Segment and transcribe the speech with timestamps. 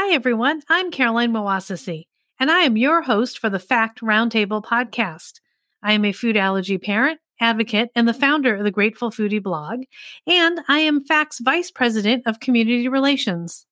[0.00, 0.62] Hi, everyone.
[0.68, 2.04] I'm Caroline Moassessi,
[2.38, 5.40] and I am your host for the FAACT Roundtable podcast.
[5.82, 9.82] I am a food allergy parent, advocate, and the founder of the Grateful Foodie blog,
[10.24, 13.66] and I am FAACT's Vice President of Community Relations.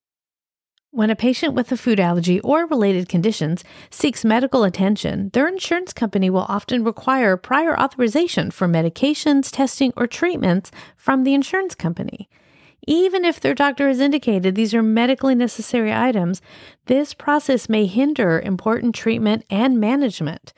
[0.91, 5.93] When a patient with a food allergy or related conditions seeks medical attention, their insurance
[5.93, 12.29] company will often require prior authorization for medications, testing, or treatments from the insurance company.
[12.87, 16.41] Even if their doctor has indicated these are medically necessary items,
[16.87, 20.53] this process may hinder important treatment and management.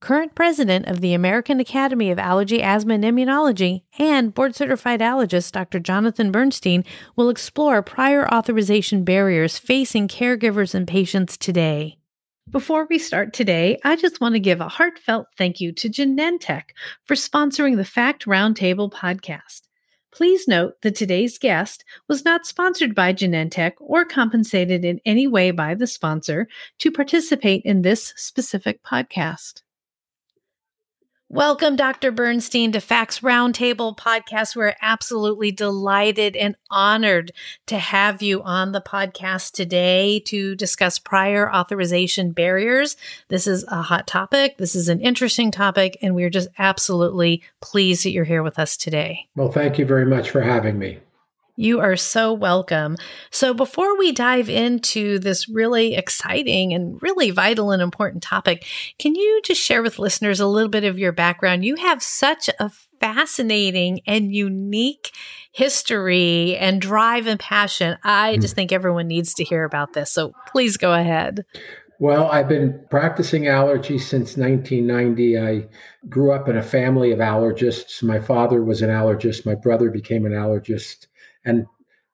[0.00, 5.52] Current president of the American Academy of Allergy, Asthma, and Immunology and board certified allergist
[5.52, 5.78] Dr.
[5.78, 6.84] Jonathan Bernstein
[7.16, 11.98] will explore prior authorization barriers facing caregivers and patients today.
[12.50, 16.70] Before we start today, I just want to give a heartfelt thank you to Genentech
[17.04, 19.69] for sponsoring the FAACT Roundtable podcast.
[20.12, 25.50] Please note that today's guest was not sponsored by Genentech or compensated in any way
[25.50, 29.62] by the sponsor to participate in this specific podcast.
[31.32, 32.10] Welcome, Dr.
[32.10, 34.56] Bernstein, to FAACT's Roundtable podcast.
[34.56, 37.30] We're absolutely delighted and honored
[37.66, 42.96] to have you on the podcast today to discuss prior authorization barriers.
[43.28, 44.58] This is a hot topic.
[44.58, 48.76] This is an interesting topic, and we're just absolutely pleased that you're here with us
[48.76, 49.28] today.
[49.36, 50.98] Well, thank you very much for having me.
[51.60, 52.96] You are so welcome.
[53.30, 58.64] So, before we dive into this really exciting and really vital and important topic,
[58.98, 61.66] can you just share with listeners a little bit of your background?
[61.66, 65.10] You have such a fascinating and unique
[65.52, 67.98] history and drive and passion.
[68.04, 68.40] I hmm.
[68.40, 70.10] just think everyone needs to hear about this.
[70.10, 71.44] So, please go ahead.
[71.98, 75.38] Well, I've been practicing allergy since 1990.
[75.38, 75.68] I
[76.08, 78.02] grew up in a family of allergists.
[78.02, 81.08] My father was an allergist, my brother became an allergist.
[81.44, 81.66] And,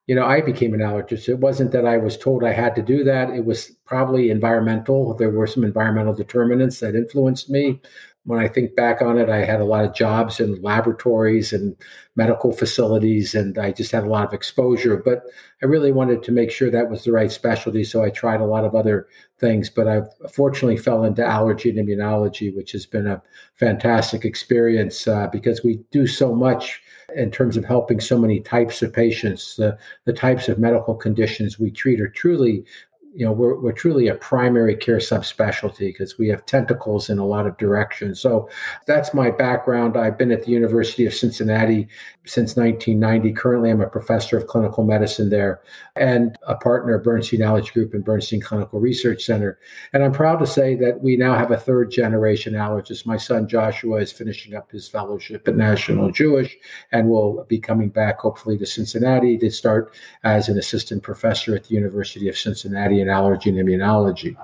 [0.07, 1.29] you know, I became an allergist.
[1.29, 3.31] It wasn't that I was told I had to do that.
[3.31, 5.15] It was probably environmental.
[5.15, 7.81] There were some environmental determinants that influenced me.
[8.25, 11.77] When I think back on it, I had a lot of jobs in laboratories and
[12.17, 14.97] medical facilities, and I just had a lot of exposure.
[14.97, 15.23] But
[15.63, 17.85] I really wanted to make sure that was the right specialty.
[17.85, 19.07] So I tried a lot of other
[19.39, 23.23] things, but I fortunately fell into allergy and immunology, which has been a
[23.55, 26.83] fantastic experience uh, because we do so much
[27.15, 29.57] in terms of helping so many types of patients.
[29.57, 32.65] The, the types of medical conditions we treat are truly
[33.17, 37.27] you know we're, we're truly a primary care subspecialty because we have tentacles in a
[37.27, 38.21] lot of directions.
[38.21, 38.49] So
[38.87, 39.97] that's my background.
[39.97, 41.89] I've been at the university of cincinnati
[42.27, 45.61] since 1990 currently i'm a professor of clinical medicine there
[45.95, 49.59] and a partner of bernstein allergy group and bernstein clinical research center.
[49.93, 53.07] And i'm proud to say that we now have a third generation allergist.
[53.07, 56.57] My son joshua is finishing up his fellowship at national jewish
[56.93, 59.95] and will be coming back hopefully to cincinnati to start
[60.25, 64.37] as an assistant professor at the university of cincinnati in allergy and immunology.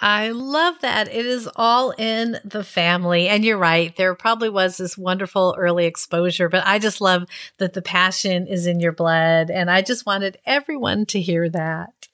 [0.00, 1.08] I love that.
[1.08, 3.28] It is all in the family.
[3.28, 3.94] And you're right.
[3.96, 7.24] There probably was this wonderful early exposure, but I just love
[7.58, 9.50] that the passion is in your blood.
[9.50, 12.08] And I just wanted everyone to hear that.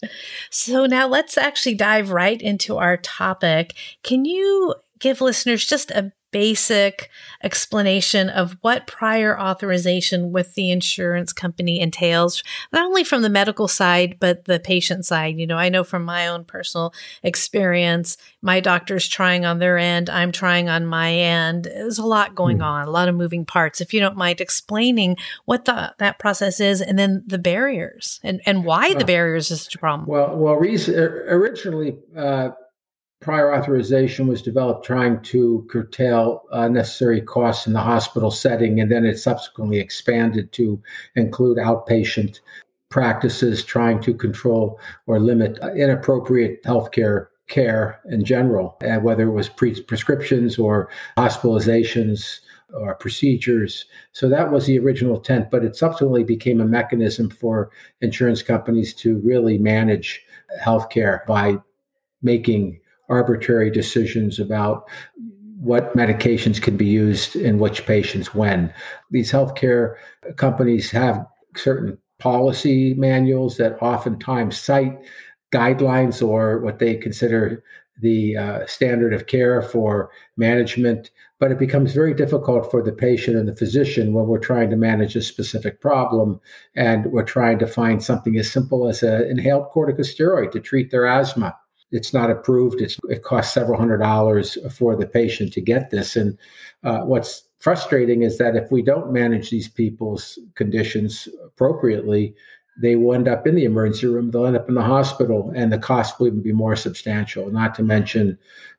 [0.48, 3.74] So now let's actually dive right into our topic.
[4.02, 7.10] Can you give listeners just a basic
[7.44, 13.68] explanation of what prior authorization with the insurance company entails, not only from the medical
[13.68, 15.38] side, but the patient side.
[15.38, 16.92] You know, I know from my own personal
[17.22, 21.66] experience, my doctor's trying on their end, I'm trying on my end.
[21.66, 22.64] There's a lot going mm.
[22.64, 23.80] on, a lot of moving parts.
[23.80, 28.40] If you don't mind explaining what the, that process is and then the barriers and,
[28.44, 30.08] and why the barriers is such a problem.
[30.08, 32.48] Well, well, originally, uh,
[33.24, 38.92] prior authorization was developed trying to curtail uh, necessary costs in the hospital setting, and
[38.92, 40.80] then it subsequently expanded to
[41.16, 42.40] include outpatient
[42.90, 49.48] practices trying to control or limit inappropriate healthcare care in general, and whether it was
[49.48, 52.40] pre- prescriptions or hospitalizations
[52.74, 53.86] or procedures.
[54.12, 57.70] So that was the original intent, but it subsequently became a mechanism for
[58.02, 60.22] insurance companies to really manage
[60.62, 61.56] healthcare by
[62.20, 64.88] making arbitrary decisions about
[65.60, 68.72] what medications can be used in which patients when.
[69.10, 69.96] These healthcare
[70.36, 71.24] companies have
[71.56, 74.98] certain policy manuals that oftentimes cite
[75.52, 77.62] guidelines or what they consider
[78.00, 83.36] the uh, standard of care for management, but it becomes very difficult for the patient
[83.36, 86.40] and the physician when we're trying to manage a specific problem
[86.74, 91.06] and we're trying to find something as simple as an inhaled corticosteroid to treat their
[91.06, 91.56] asthma.
[91.90, 92.80] It's not approved.
[92.80, 96.16] It's, it costs several hundred dollars for the patient to get this.
[96.16, 96.36] And
[96.82, 102.34] uh, what's frustrating is that if we don't manage these people's conditions appropriately,
[102.80, 105.72] they will end up in the emergency room, they'll end up in the hospital, and
[105.72, 108.36] the cost will even be more substantial, not to mention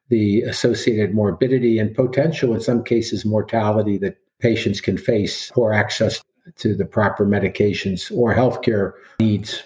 [0.09, 6.21] the associated morbidity and potential, in some cases, mortality that patients can face poor access
[6.57, 9.63] to the proper medications or healthcare needs.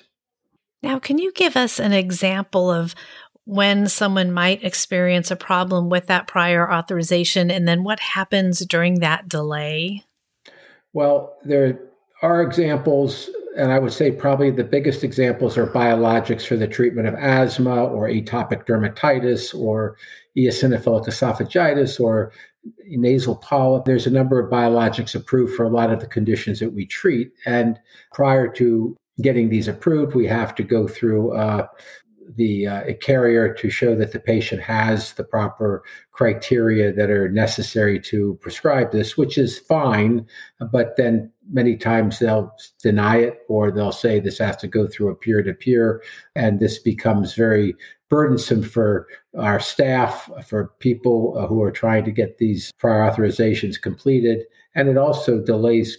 [0.82, 2.96] Now, can you give us an example of
[3.50, 9.00] when someone might experience a problem with that prior authorization and then what happens during
[9.00, 10.04] that delay?
[10.94, 11.80] Well, there
[12.22, 17.08] are examples and I would say probably the biggest examples are biologics for the treatment
[17.08, 19.98] of asthma or atopic dermatitis or
[20.38, 22.32] eosinophilic esophagitis or
[22.86, 23.86] nasal polyp.
[23.86, 27.32] There's a number of biologics approved for a lot of the conditions that we treat.
[27.48, 27.80] And
[28.14, 31.34] prior to getting these approved, we have to go through
[32.36, 38.00] the uh, carrier to show that the patient has the proper criteria that are necessary
[38.00, 40.26] to prescribe this, which is fine.
[40.72, 45.10] But then many times they'll deny it or they'll say this has to go through
[45.10, 46.04] a peer to peer.
[46.36, 47.76] And this becomes very
[48.10, 54.44] burdensome for our staff, for people who are trying to get these prior authorizations completed.
[54.76, 55.98] And it also delays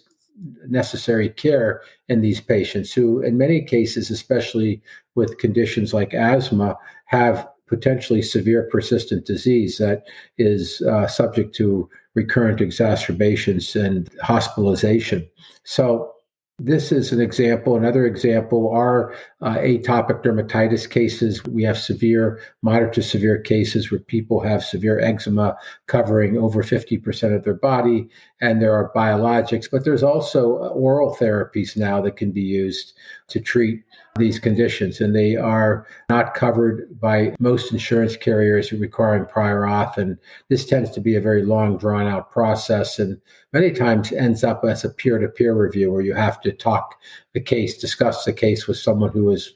[0.69, 4.83] necessary care in these patients who, in many cases, especially
[5.15, 6.77] with conditions like asthma,
[7.07, 10.05] have potentially severe persistent disease that
[10.39, 15.29] is uh, subject to recurrent exacerbations and hospitalization.
[15.65, 16.13] So,
[16.59, 17.75] this is an example.
[17.75, 21.43] Another example are uh, atopic dermatitis cases.
[21.45, 25.57] We have severe, moderate to severe cases where people have severe eczema
[25.87, 28.09] covering over 50% of their body,
[28.41, 32.93] and there are biologics, but there's also oral therapies now that can be used
[33.29, 33.83] to treat
[34.17, 39.97] these conditions, and they are not covered by most insurance carriers requiring prior auth.
[39.97, 43.21] And this tends to be a very long, drawn out process, and
[43.53, 46.97] many times ends up as a peer to peer review where you have to talk
[47.35, 49.55] the case, discuss the case with someone who is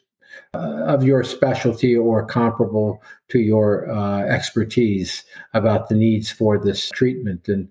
[0.54, 6.90] uh, of your specialty or comparable to your uh, expertise about the needs for this
[6.90, 7.48] treatment.
[7.48, 7.68] And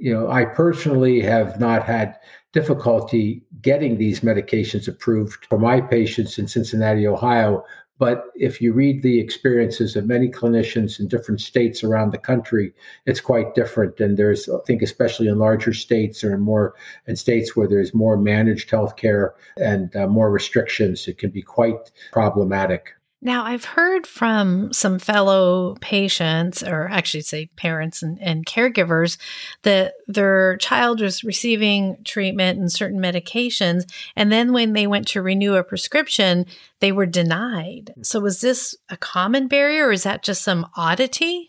[0.00, 2.16] you know, I personally have not had
[2.52, 7.64] difficulty getting these medications approved for my patients in Cincinnati, Ohio.
[7.98, 12.74] But if you read the experiences of many clinicians in different states around the country,
[13.06, 14.00] it's quite different.
[14.00, 16.74] And there's, I think, especially in larger states or in more
[17.06, 21.92] in states where there's more managed healthcare and uh, more restrictions, it can be quite
[22.12, 22.94] problematic.
[23.24, 29.16] Now, I've heard from some fellow patients, or actually say parents and, and, caregivers,
[29.62, 33.90] that their child was receiving treatment and certain medications.
[34.14, 36.44] And then when they went to renew a prescription,
[36.80, 37.94] they were denied.
[38.02, 41.48] So, was this a common barrier or is that just some oddity?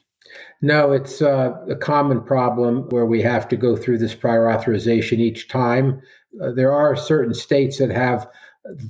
[0.62, 5.20] No, it's uh, a common problem where we have to go through this prior authorization
[5.20, 6.02] each time.
[6.42, 8.28] Uh, there are certain states that have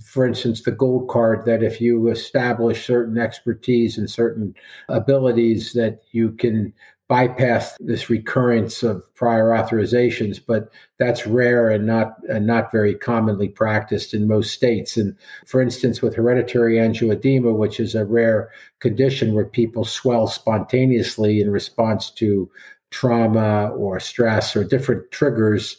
[0.03, 4.55] for instance, the gold card that if you establish certain expertise and certain
[4.89, 6.74] abilities, that you can
[7.08, 13.48] bypass this recurrence of prior authorizations, but that's rare and not and not very commonly
[13.48, 14.98] practiced in most states.
[14.98, 15.15] And
[15.46, 21.51] for instance, with hereditary angioedema, which is a rare condition where people swell spontaneously in
[21.51, 22.50] response to
[22.89, 25.77] trauma or stress or different triggers,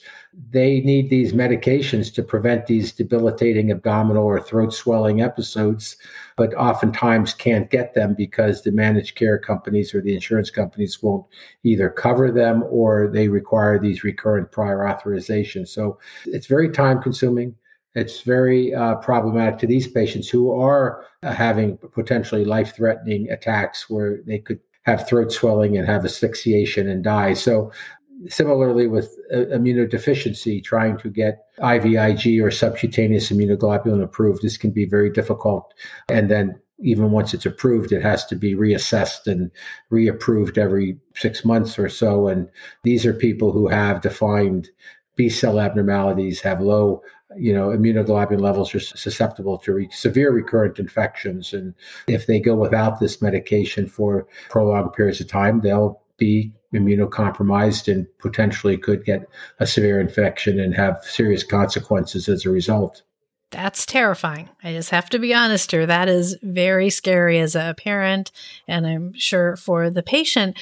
[0.51, 5.97] they need these medications to prevent these debilitating abdominal or throat swelling episodes,
[6.37, 11.25] but oftentimes can't get them because the managed care companies or the insurance companies won't
[11.65, 15.69] either cover them or they require these recurrent prior authorizations.
[15.69, 17.55] So it's very time consuming.
[17.95, 23.89] It's very uh, problematic to these patients who are uh, having potentially life threatening attacks
[23.89, 27.33] where they could have throat swelling and have asphyxiation and die.
[27.33, 27.73] So
[28.29, 34.85] Similarly, with uh, immunodeficiency, trying to get IVIG or subcutaneous immunoglobulin approved, this can be
[34.85, 35.73] very difficult.
[36.09, 39.51] And then, even once it's approved, it has to be reassessed and
[39.91, 42.29] reapproved every six months or so.
[42.29, 42.49] And
[42.83, 44.69] these are people who have defined
[45.17, 47.03] B cell abnormalities, have low
[47.39, 51.53] you know, immunoglobulin levels are susceptible to re- severe recurrent infections.
[51.53, 51.75] And
[52.07, 58.07] if they go without this medication for prolonged periods of time, they'll be immunocompromised and
[58.19, 59.29] potentially could get
[59.61, 63.03] a severe infection and have serious consequences as a result.
[63.53, 64.49] That's terrifying.
[64.65, 65.87] I just have to be honest here.
[65.87, 68.33] That is very scary as a parent,
[68.67, 70.59] and I'm sure for the patient.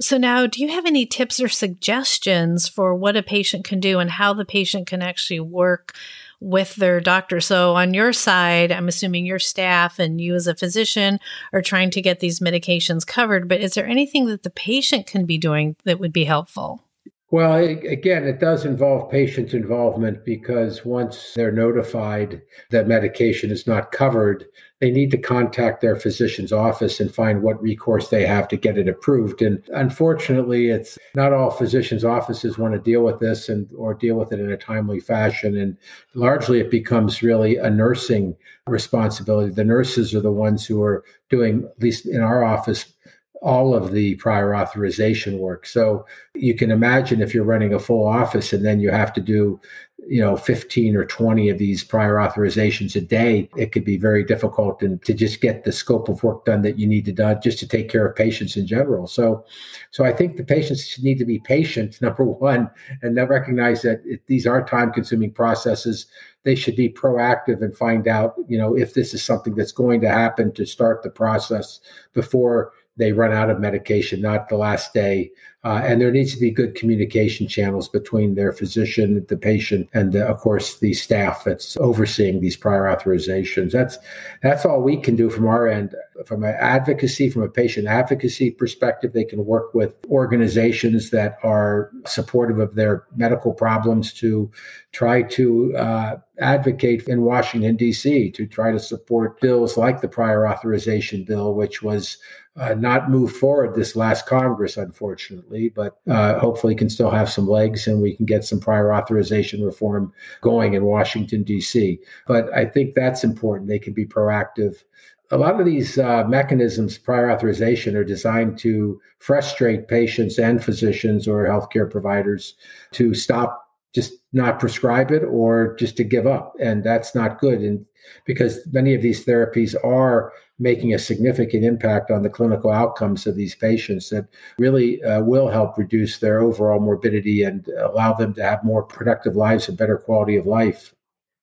[0.00, 3.98] So, now do you have any tips or suggestions for what a patient can do
[3.98, 5.94] and how the patient can actually work
[6.40, 7.40] with their doctor.
[7.40, 11.18] So, on your side, I'm assuming your staff and you as a physician
[11.52, 15.26] are trying to get these medications covered, but is there anything that the patient can
[15.26, 16.84] be doing that would be helpful?
[17.30, 23.92] Well, again, it does involve patient involvement because once they're notified that medication is not
[23.92, 24.46] covered,
[24.80, 28.78] they need to contact their physician's office and find what recourse they have to get
[28.78, 29.42] it approved.
[29.42, 34.16] And unfortunately, it's not all physicians' offices want to deal with this and or deal
[34.16, 35.54] with it in a timely fashion.
[35.54, 35.76] And
[36.14, 39.52] largely, it becomes really a nursing responsibility.
[39.52, 42.94] The nurses are the ones who are doing, at least in our office,
[43.40, 45.66] all of the prior authorization work.
[45.66, 46.04] So
[46.34, 49.60] you can imagine if you're running a full office and then you have to do,
[50.08, 54.24] you know, 15 or 20 of these prior authorizations a day, it could be very
[54.24, 57.34] difficult and to just get the scope of work done that you need to do
[57.42, 59.06] just to take care of patients in general.
[59.06, 59.44] So
[59.90, 62.70] so I think the patients need to be patient, number one,
[63.02, 66.06] and then recognize that these are time consuming processes.
[66.44, 70.00] They should be proactive and find out, you know, if this is something that's going
[70.00, 71.80] to happen to start the process
[72.14, 75.30] before they run out of medication, not the last day.
[75.64, 80.12] Uh, and there needs to be good communication channels between their physician, the patient, and
[80.12, 83.72] the, of course the staff that's overseeing these prior authorizations.
[83.72, 83.98] That's
[84.40, 85.96] that's all we can do from our end.
[86.26, 91.90] From an advocacy, from a patient advocacy perspective, they can work with organizations that are
[92.06, 94.50] supportive of their medical problems to
[94.92, 98.30] try to uh, advocate in Washington D.C.
[98.30, 102.18] to try to support bills like the prior authorization bill, which was
[102.58, 107.48] uh, not move forward this last Congress, unfortunately, but uh, hopefully can still have some
[107.48, 111.98] legs and we can get some prior authorization reform going in Washington, D.C.
[112.26, 113.68] But I think that's important.
[113.68, 114.82] They can be proactive.
[115.30, 121.28] A lot of these uh, mechanisms, prior authorization, are designed to frustrate patients and physicians
[121.28, 122.54] or healthcare providers
[122.92, 123.64] to stop
[123.94, 127.86] just not prescribe it or just to give up and that's not good and
[128.26, 133.36] because many of these therapies are making a significant impact on the clinical outcomes of
[133.36, 134.26] these patients that
[134.58, 139.36] really uh, will help reduce their overall morbidity and allow them to have more productive
[139.36, 140.94] lives and better quality of life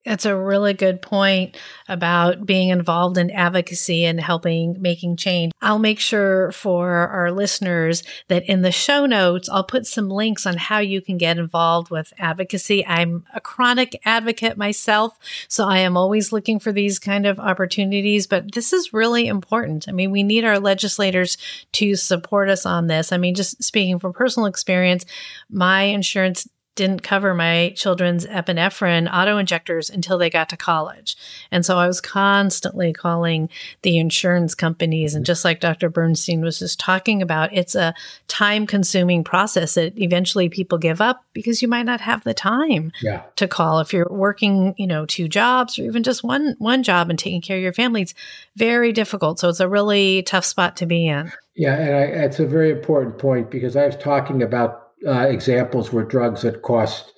[0.05, 1.57] that's a really good point
[1.89, 5.51] about being involved in advocacy and helping making change.
[5.62, 10.45] I'll make sure for our listeners that in the show notes, I'll put some links
[10.45, 12.85] on how you can get involved with advocacy.
[12.85, 18.27] I'm a chronic advocate myself, so I am always looking for these kind of opportunities,
[18.27, 19.88] but this is really important.
[19.88, 21.38] I mean, we need our legislators
[21.74, 23.12] to support us on this.
[23.12, 25.05] I mean, just speaking from personal experience,
[25.50, 31.15] my insurance didn't cover my children's epinephrine auto injectors until they got to college.
[31.50, 33.50] And so I was constantly calling
[33.82, 35.15] the insurance companies.
[35.15, 35.89] And just like Dr.
[35.89, 37.94] Bernstein was just talking about, it's a
[38.27, 42.91] time consuming process that eventually people give up because you might not have the time
[43.01, 43.24] yeah.
[43.38, 43.79] to call.
[43.79, 47.41] If you're working, you know, two jobs or even just one, one job and taking
[47.41, 48.13] care of your family, it's
[48.58, 49.39] very difficult.
[49.39, 51.32] So it's a really tough spot to be in.
[51.55, 51.75] Yeah.
[51.75, 56.04] And I, it's a very important point because I was talking about uh, examples were
[56.04, 57.14] drugs that cost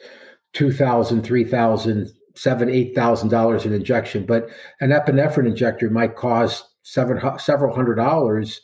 [0.54, 6.16] two thousand, three thousand, seven, eight thousand dollars an injection, but an epinephrine injector might
[6.16, 8.62] cost seven, several hundred dollars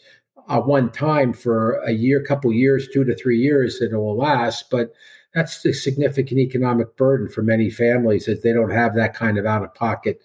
[0.49, 4.17] at one time for a year, couple years, two to three years that it will
[4.17, 4.69] last.
[4.69, 4.91] But
[5.33, 9.45] that's a significant economic burden for many families that they don't have that kind of
[9.45, 10.21] out of pocket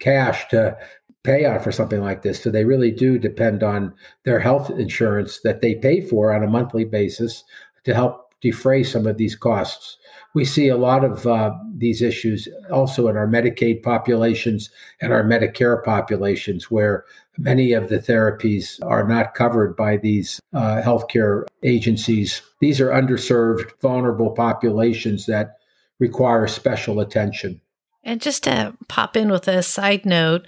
[0.00, 0.76] cash to
[1.22, 2.42] pay out for something like this.
[2.42, 6.50] So they really do depend on their health insurance that they pay for on a
[6.50, 7.44] monthly basis
[7.84, 9.96] to help defray some of these costs.
[10.34, 14.70] We see a lot of uh, these issues also in our Medicaid populations
[15.00, 17.04] and our Medicare populations, where
[17.38, 22.42] many of the therapies are not covered by these uh, healthcare agencies.
[22.60, 25.58] These are underserved, vulnerable populations that
[25.98, 27.60] require special attention.
[28.02, 30.46] And just to pop in with a side note,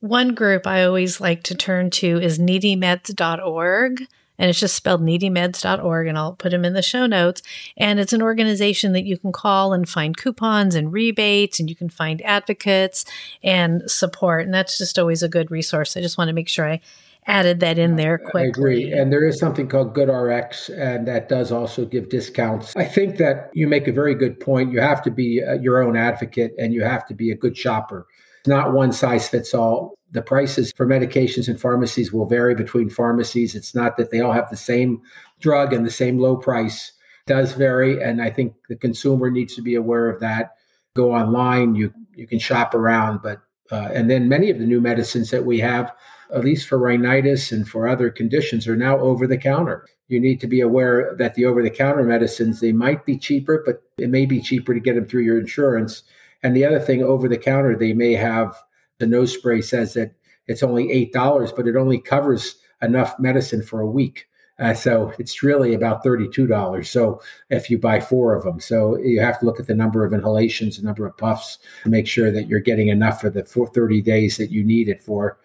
[0.00, 4.06] one group I always like to turn to is needymeds.org
[4.38, 7.42] and it's just spelled needymeds.org and I'll put them in the show notes.
[7.76, 11.76] And it's an organization that you can call and find coupons and rebates and you
[11.76, 13.04] can find advocates
[13.42, 14.44] and support.
[14.44, 15.96] And that's just always a good resource.
[15.96, 16.80] I just want to make sure I
[17.26, 18.42] added that in there quickly.
[18.42, 18.92] I agree.
[18.92, 22.76] And there is something called GoodRx, and that does also give discounts.
[22.76, 24.72] I think that you make a very good point.
[24.72, 27.56] You have to be uh, your own advocate and you have to be a good
[27.56, 28.06] shopper
[28.46, 29.94] not one size fits all.
[30.12, 33.54] The prices for medications in pharmacies will vary between pharmacies.
[33.54, 35.02] It's not that they all have the same
[35.40, 36.92] drug and the same low price.
[37.26, 40.54] Does vary, and I think the consumer needs to be aware of that.
[40.94, 43.40] Go online, you you can shop around, but
[43.72, 45.92] uh, and then many of the new medicines that we have,
[46.32, 49.84] at least for rhinitis and for other conditions, are now over the counter.
[50.08, 53.62] You need to be aware that the over the counter medicines, they might be cheaper,
[53.66, 56.04] but it may be cheaper to get them through your insurance.
[56.42, 58.56] And the other thing, over the counter, they may have
[58.98, 60.14] the nose spray says that
[60.46, 64.28] it's only $8, but it only covers enough medicine for a week.
[64.58, 66.86] Uh, so it's really about $32.
[66.86, 70.04] So if you buy four of them, so you have to look at the number
[70.04, 73.42] of inhalations, the number of puffs to make sure that you're getting enough for the
[73.42, 75.38] 30 days that you need it for.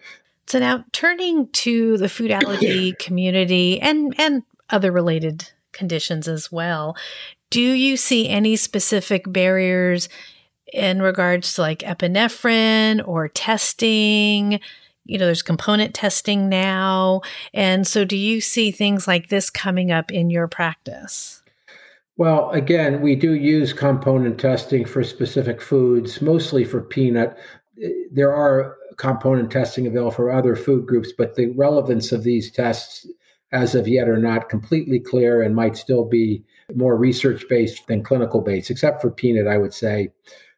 [0.46, 6.96] So now turning to the food allergy community and, and other related conditions as well,
[7.50, 10.08] do you see any specific barriers
[10.72, 14.60] in regards to like epinephrine or testing?
[15.04, 17.22] you know, there's component testing now.
[17.52, 21.42] And so do you see things like this coming up in your practice?
[22.16, 27.36] Well, again, we do use component testing for specific foods, mostly for peanut.
[27.82, 32.50] Eh, there are component testing available for other food groups, but the relevance of these
[32.50, 33.06] tests
[33.50, 38.02] as of yet are not completely clear and might still be more research based than
[38.02, 40.10] clinical based, except for peanut, I would say,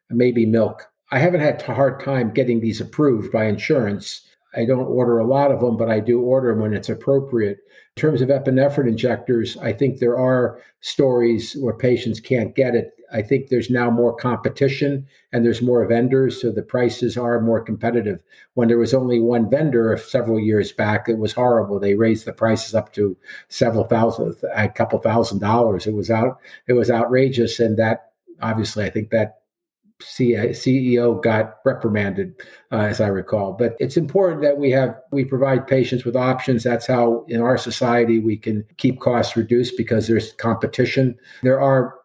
[0.09, 0.87] maybe milk.
[1.11, 4.21] I haven't had a hard time getting these approved by insurance
[4.55, 7.59] I don't order a lot of them, but I do order them when it's appropriate.
[7.97, 12.91] In terms of epinephrine injectors, I think there are stories where patients can't get it.
[13.11, 17.61] I think there's now more competition and there's more vendors, so the prices are more
[17.61, 18.19] competitive.
[18.55, 21.79] When there was only one vendor several years back, it was horrible.
[21.79, 23.15] They raised the prices up to
[23.49, 25.85] several thousand, a couple thousand dollars.
[25.85, 29.41] It was out, it was outrageous, and that obviously, I think that
[30.01, 32.33] CEO got reprimanded,
[32.71, 33.53] uh, as I recall.
[33.53, 36.63] But it's important that we have we provide patients with options.
[36.63, 41.15] That's how in our society we can keep costs reduced because there's competition.
[41.43, 41.95] There are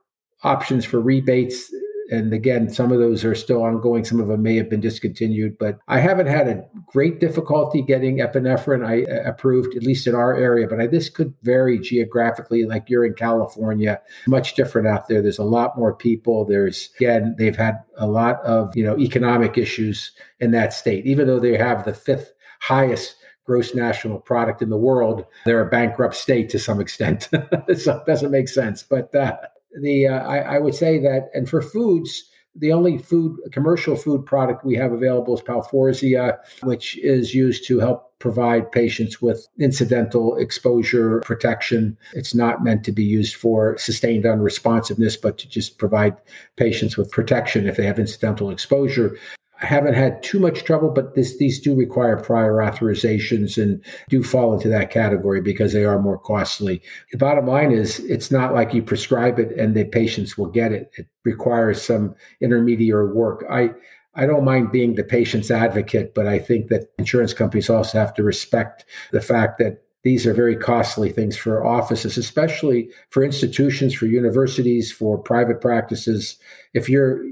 [0.42, 1.72] options for rebates
[2.10, 4.04] and again, some of those are still ongoing.
[4.04, 8.18] Some of them may have been discontinued, but I haven't had a great difficulty getting
[8.18, 10.66] epinephrine I uh, approved, at least in our area.
[10.66, 12.64] But I, this could vary geographically.
[12.64, 15.22] Like you're in California, much different out there.
[15.22, 16.44] There's a lot more people.
[16.44, 21.28] There's again, they've had a lot of you know economic issues in that state, even
[21.28, 25.24] though they have the fifth highest gross national product in the world.
[25.44, 27.28] They're a bankrupt state to some extent.
[27.76, 28.82] so it doesn't make sense.
[28.82, 29.36] But uh,
[29.80, 32.24] the uh, I, I, would say that, and for foods,
[32.56, 37.78] the only food commercial food product we have available is Palforzia, which is used to
[37.78, 41.96] help provide patients with incidental exposure protection.
[42.12, 46.16] It's not meant to be used for sustained unresponsiveness, but to just provide
[46.56, 49.16] patients with protection if they have incidental exposure.
[49.62, 54.22] I haven't had too much trouble, but this, these do require prior authorizations and do
[54.22, 56.80] fall into that category because they are more costly.
[57.12, 60.72] The bottom line is it's not like you prescribe it and the patients will get
[60.72, 60.90] it.
[60.96, 63.44] It requires some intermediary work.
[63.50, 63.70] I,
[64.14, 68.14] I don't mind being the patient's advocate, but I think that insurance companies also have
[68.14, 73.92] to respect the fact that these are very costly things for offices, especially for institutions,
[73.92, 76.38] for universities, for private practices.
[76.72, 77.22] If you're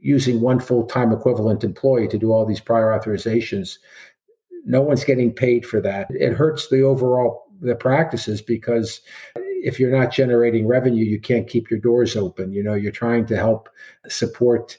[0.00, 3.78] using one full time equivalent employee to do all these prior authorizations,
[4.64, 6.08] no one's getting paid for that.
[6.10, 9.00] It hurts the overall the practices because
[9.36, 12.52] if you're not generating revenue, you can't keep your doors open.
[12.52, 13.68] You know, you're trying to help
[14.08, 14.78] support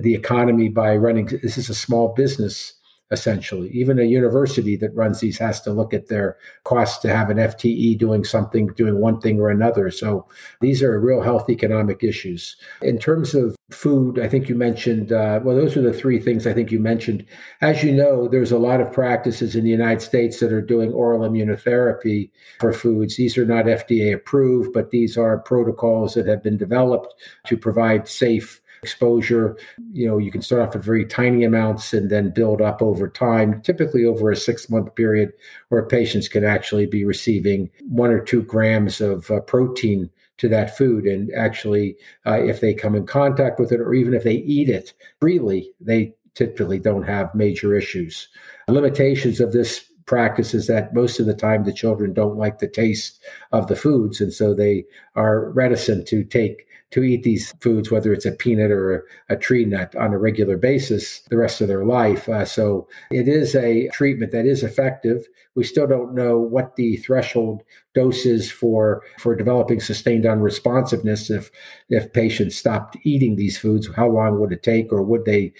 [0.00, 1.26] the economy by running.
[1.26, 2.74] This is a small business
[3.10, 3.70] essentially.
[3.70, 7.36] Even a university that runs these has to look at their costs to have an
[7.36, 9.90] FTE doing something, doing one thing or another.
[9.90, 10.26] So
[10.60, 12.56] these are real health economic issues.
[12.82, 16.46] In terms of food, I think you mentioned, uh, well, those are the three things
[16.46, 17.24] I think you mentioned.
[17.60, 20.92] As you know, there's a lot of practices in the United States that are doing
[20.92, 23.16] oral immunotherapy for foods.
[23.16, 27.14] These are not FDA approved, but these are protocols that have been developed
[27.46, 29.56] to provide safe exposure.
[29.92, 33.08] You know, you can start off at very tiny amounts and then build up over
[33.08, 35.32] time, typically over a six month period,
[35.68, 40.76] where patients can actually be receiving one or two grams of uh, protein to that
[40.76, 41.04] food.
[41.04, 44.68] And actually, uh, if they come in contact with it, or even if they eat
[44.68, 48.28] it freely, they typically don't have major issues.
[48.68, 52.68] Limitations of this practice is that most of the time the children don't like the
[52.68, 53.20] taste
[53.52, 54.84] of the foods and so they
[55.16, 59.64] are reticent to take to eat these foods, whether it's a peanut or a, tree
[59.64, 62.28] nut, on a regular basis the rest of their life.
[62.28, 65.26] Uh, so it is a treatment that is effective.
[65.54, 67.62] We still don't know what the threshold
[67.96, 71.50] doses for for developing sustained unresponsiveness if
[71.88, 73.88] if patients stopped eating these foods.
[73.96, 75.54] How long would it take or would they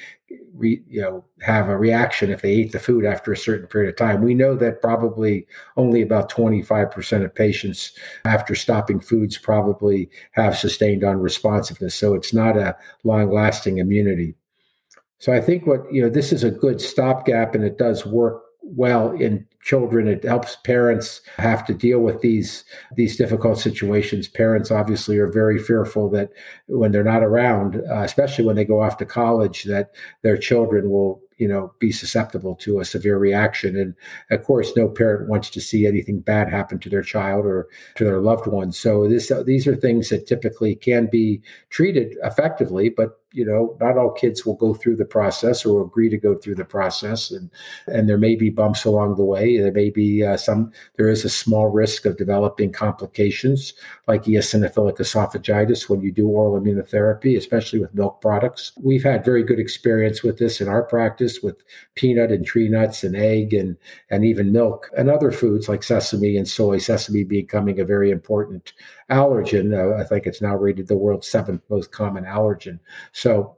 [0.55, 3.89] re, you know have a reaction if they ate the food after a certain period
[3.89, 4.23] of time?
[4.23, 5.47] We know that probably
[5.79, 7.93] only about 25% of patients
[8.27, 14.35] after stopping foods probably have sustained unresponsiveness so it's not a long lasting immunity.
[15.19, 18.46] So i think what you know this is a good stopgap and it does work
[18.67, 20.09] well in children.
[20.09, 22.65] It helps parents have to deal with these
[22.97, 24.29] these difficult situations.
[24.29, 26.31] Parents obviously are very fearful that
[26.67, 30.91] when they're not around uh, especially when they go off to college that their children
[30.91, 33.77] will you know be susceptible to a severe reaction.
[33.77, 33.95] And
[34.31, 38.05] of course no parent wants to see anything bad happen to their child or to
[38.05, 38.79] their loved ones.
[38.79, 43.99] So this these are things that typically can be treated effectively but you know not
[43.99, 47.31] all kids will go through the process or agree to go through the process.
[47.31, 47.51] And
[47.87, 49.59] and there may be bumps along the way.
[49.59, 53.75] There may be uh, some there is a small risk of developing complications
[54.09, 58.73] like eosinophilic esophagitis when you do oral immunotherapy especially with milk products.
[58.83, 61.63] We've had very good experience with this in our practice with
[61.95, 63.77] peanut and tree nuts and egg and
[64.09, 68.73] and even milk and other foods like sesame and soy sesame becoming a very important
[69.11, 69.75] allergen.
[69.75, 72.79] Uh, I think it's now rated the world's seventh most common allergen.
[73.13, 73.57] So,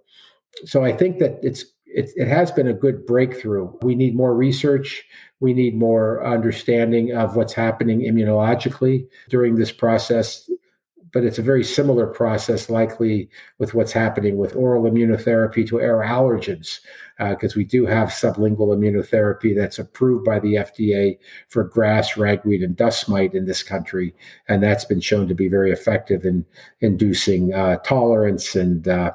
[0.64, 3.72] so I think that it's it, it has been a good breakthrough.
[3.82, 5.04] We need more research.
[5.40, 10.50] We need more understanding of what's happening immunologically during this process
[11.12, 15.98] but it's a very similar process, likely with what's happening with oral immunotherapy to air
[15.98, 16.80] allergens,
[17.18, 21.18] because uh, we do have sublingual immunotherapy that's approved by the FDA
[21.48, 24.14] for grass, ragweed, and dust mite in this country,
[24.48, 26.44] and that's been shown to be very effective in
[26.80, 29.12] inducing uh, tolerance and uh,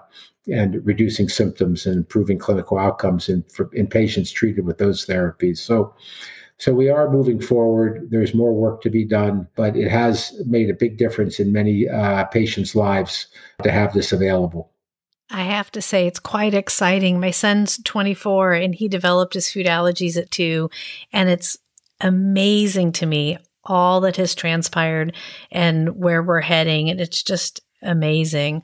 [0.51, 5.59] and reducing symptoms and improving clinical outcomes in in patients treated with those therapies.
[5.59, 5.93] So
[6.57, 8.07] so we are moving forward.
[8.09, 11.89] There's more work to be done, but it has made a big difference in many
[11.89, 13.27] uh, patients' lives
[13.63, 14.71] to have this available.
[15.29, 17.19] I have to say, it's quite exciting.
[17.19, 20.69] My son's 24 and he developed his food allergies at two.
[21.11, 21.57] And it's
[22.01, 25.15] amazing to me all that has transpired
[25.51, 26.89] and where we're heading.
[26.89, 28.61] And it's just amazing.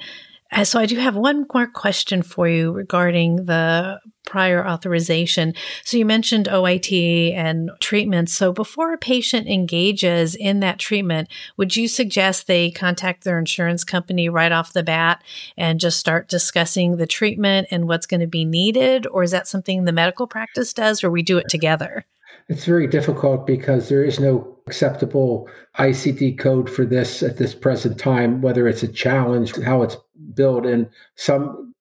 [0.52, 5.54] Uh, so I do have one more question for you regarding the prior authorization.
[5.84, 8.30] So you mentioned OIT and treatment.
[8.30, 13.84] So before a patient engages in that treatment, would you suggest they contact their insurance
[13.84, 15.24] company right off the bat
[15.58, 19.08] and just start discussing the treatment and what's going to be needed?
[19.08, 22.06] Or is that something the medical practice does or we do it together?
[22.48, 27.98] It's very difficult because there is no acceptable ICD code for this at this present
[27.98, 29.98] time, whether it's a challenge, how it's
[30.36, 30.68] billed.
[30.68, 31.74] And some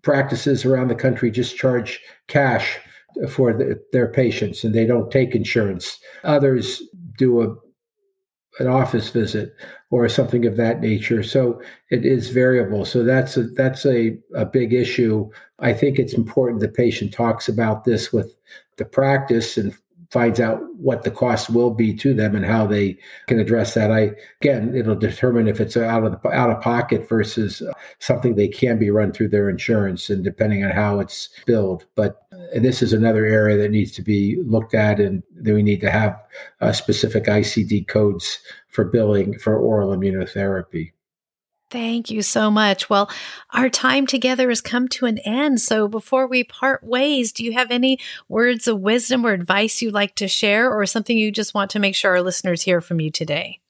[0.00, 2.78] practices around the country just charge cash
[3.28, 5.98] for the, their patients and they don't take insurance.
[6.24, 6.82] Others
[7.18, 7.54] do a
[8.58, 9.54] an office visit
[9.90, 11.22] or something of that nature.
[11.22, 12.84] So it is variable.
[12.84, 15.30] So that's a, that's a, a big issue.
[15.60, 18.36] I think it's important the patient talks about this with
[18.76, 19.72] the practice and
[20.10, 23.92] finds out what the cost will be to them and how they can address that.
[23.92, 27.62] I again, it'll determine if it's out of the, out of pocket versus
[28.00, 31.86] something they can be run through their insurance, and depending on how it's billed.
[31.94, 32.22] But
[32.54, 35.90] this is another area that needs to be looked at, and then we need to
[35.90, 36.20] have
[36.60, 40.92] uh, specific ICD codes for billing for oral immunotherapy.
[41.70, 42.90] Thank you so much.
[42.90, 43.08] Well,
[43.50, 45.60] our time together has come to an end.
[45.60, 49.94] So before we part ways, do you have any words of wisdom or advice you'd
[49.94, 53.00] like to share or something you just want to make sure our listeners hear from
[53.00, 53.60] you today?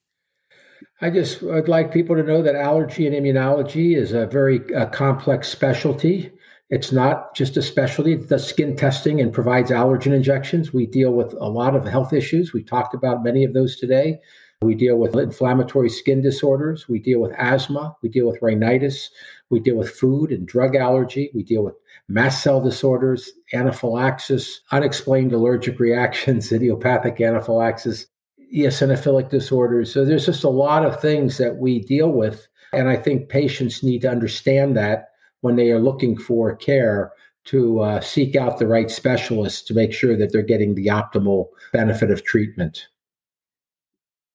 [1.03, 4.87] I just would like people to know that allergy and immunology is a very uh,
[4.87, 6.33] complex specialty.
[6.71, 8.15] It's not just a specialty.
[8.15, 10.73] It does skin testing and provides allergen injections.
[10.73, 12.53] We deal with a lot of health issues.
[12.53, 14.21] We talked about many of those today.
[14.63, 16.87] We deal with inflammatory skin disorders.
[16.87, 17.97] We deal with asthma.
[18.03, 19.09] We deal with rhinitis.
[19.49, 21.31] We deal with food and drug allergy.
[21.35, 21.77] We deal with
[22.09, 28.07] mast cell disorders, anaphylaxis, unexplained allergic reactions, idiopathic anaphylaxis,
[28.55, 29.91] eosinophilic disorders.
[29.91, 32.47] So there's just a lot of things that we deal with.
[32.75, 37.13] And I think patients need to understand that when they are looking for care
[37.45, 41.47] to uh, seek out the right specialists to make sure that they're getting the optimal
[41.73, 42.89] benefit of treatment.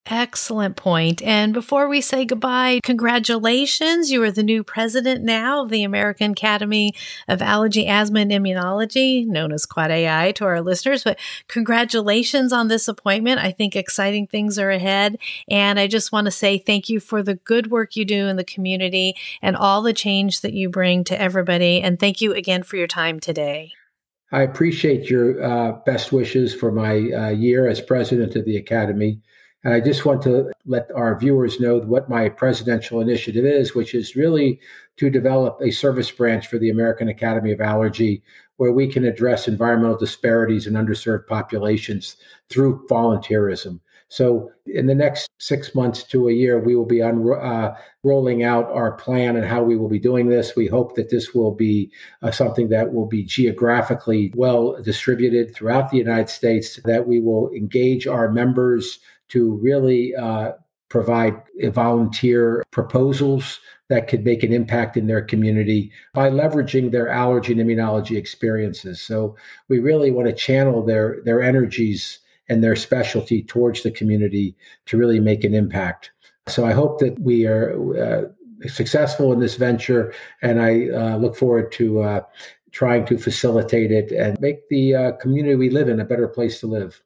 [0.08, 1.24] Excellent point.
[1.24, 4.12] And before we say goodbye, congratulations.
[4.12, 6.94] You are the new president now of the American Academy
[7.28, 11.04] of Allergy, Asthma, and Immunology, known as Quad AI to our listeners.
[11.04, 13.40] But congratulations on this appointment.
[13.40, 15.18] I think exciting things are ahead.
[15.50, 18.36] And I just want to say thank you for the good work you do in
[18.36, 21.82] the community and all the change that you bring to everybody.
[21.82, 23.72] And thank you again for your time today.
[24.32, 29.22] I appreciate your uh, best wishes for my uh, year as president of the Academy.
[29.66, 33.96] And I just want to let our viewers know what my presidential initiative is, which
[33.96, 34.60] is really
[34.98, 38.22] to develop a service branch for the American Academy of Allergy
[38.58, 42.16] where we can address environmental disparities in underserved populations
[42.48, 43.80] through volunteerism.
[44.08, 48.44] So, in the next six months to a year, we will be on, uh, rolling
[48.44, 50.56] out our plan and how we will be doing this.
[50.56, 55.90] We hope that this will be uh, something that will be geographically well distributed throughout
[55.90, 60.52] the United States, that we will engage our members to really uh,
[60.90, 63.60] provide volunteer proposals
[63.90, 69.02] that could make an impact in their community by leveraging their allergy and immunology experiences.
[69.02, 69.36] So
[69.68, 74.98] we really want to channel their their energies and their specialty towards the community to
[74.98, 76.12] really make an impact.
[76.48, 81.36] So I hope that we are uh, successful in this venture, and I uh, look
[81.36, 82.22] forward to uh,
[82.72, 86.60] trying to facilitate it and make the uh, community we live in a better place
[86.60, 87.02] to live.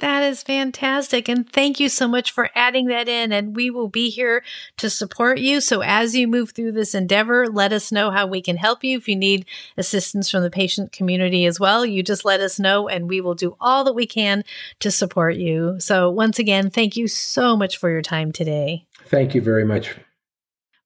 [0.00, 1.28] That is fantastic.
[1.28, 3.32] And thank you so much for adding that in.
[3.32, 4.42] And we will be here
[4.78, 5.60] to support you.
[5.60, 8.98] So as you move through this endeavor, let us know how we can help you.
[8.98, 12.88] If you need assistance from the patient community as well, you just let us know
[12.88, 14.42] and we will do all that we can
[14.80, 15.76] to support you.
[15.78, 18.86] So once again, thank you so much for your time today.
[19.06, 19.94] Thank you very much.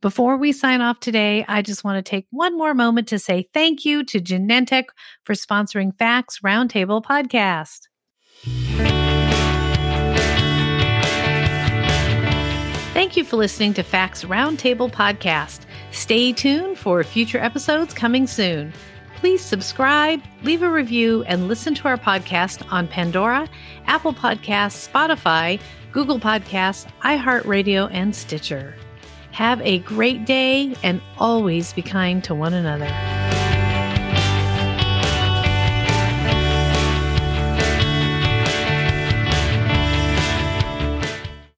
[0.01, 3.49] Before we sign off today, I just want to take one more moment to say
[3.53, 4.85] thank you to Genentech
[5.25, 7.88] for sponsoring FAACT's Roundtable podcast.
[12.95, 15.61] Thank you for listening to FAACT's Roundtable podcast.
[15.93, 18.73] Stay tuned for future episodes coming soon.
[19.17, 23.49] Please subscribe, leave a review, and listen to our podcast on Pandora,
[23.87, 25.61] Apple Podcasts, Spotify,
[25.91, 28.75] Google Podcasts, iHeartRadio, and Stitcher.
[29.33, 33.28] Have a great day and always be kind to one another.